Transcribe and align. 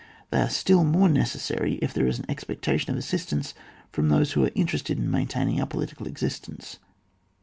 They 0.31 0.41
are 0.41 0.49
still 0.49 0.83
more 0.83 1.07
necessary 1.07 1.73
if 1.73 1.93
there 1.93 2.07
is 2.07 2.17
an 2.17 2.25
expectation 2.27 2.91
of 2.91 2.97
assistance 2.97 3.53
from 3.91 4.09
those 4.09 4.31
who 4.31 4.43
are 4.43 4.49
inte 4.55 4.73
rested 4.73 4.97
in 4.97 5.11
maintaining 5.11 5.61
our 5.61 5.67
political 5.67 6.07
exist 6.07 6.49
ence. 6.49 6.79